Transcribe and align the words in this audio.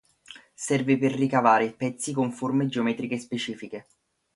Serve 0.55 0.97
per 0.97 1.13
ricavare 1.13 1.73
pezzi 1.73 2.11
con 2.11 2.31
forme 2.31 2.65
geometriche 2.65 3.19
specifiche. 3.19 3.85